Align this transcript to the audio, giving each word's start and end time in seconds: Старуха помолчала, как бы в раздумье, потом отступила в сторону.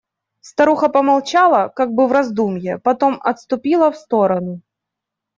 Старуха 0.39 0.89
помолчала, 0.89 1.67
как 1.67 1.93
бы 1.93 2.07
в 2.07 2.11
раздумье, 2.11 2.79
потом 2.79 3.19
отступила 3.21 3.91
в 3.91 3.95
сторону. 3.97 4.61